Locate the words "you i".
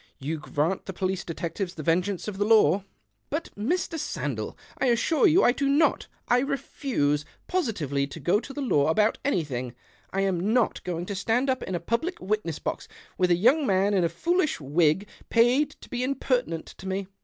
5.27-5.51